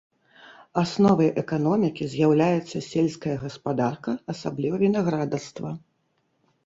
Асновай 0.83 1.27
эканомікі 1.41 2.07
з'яўляецца 2.15 2.77
сельская 2.91 3.35
гаспадарка, 3.43 4.11
асабліва 4.35 4.75
вінаградарства. 4.85 5.69